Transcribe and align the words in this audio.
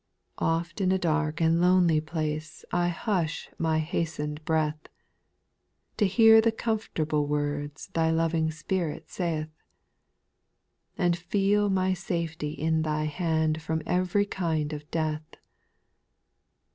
3. 0.39 0.47
Oft 0.47 0.81
in 0.81 0.91
a 0.91 0.97
dark 0.97 1.39
and 1.39 1.61
lonely 1.61 2.01
place, 2.01 2.65
I 2.71 2.87
hush 2.87 3.51
my 3.59 3.77
hastened 3.77 4.43
breath. 4.45 4.87
To 5.97 6.07
hear 6.07 6.41
the 6.41 6.51
comfortable 6.51 7.27
words 7.27 7.85
Thy 7.93 8.09
loving 8.09 8.49
Spirit 8.49 9.11
saith; 9.11 9.51
And 10.97 11.15
feel 11.15 11.69
my 11.69 11.93
safety 11.93 12.49
in 12.53 12.81
Thy 12.81 13.03
hand 13.03 13.61
From 13.61 13.83
every 13.85 14.25
kind 14.25 14.73
of 14.73 14.89
death. 14.89 15.35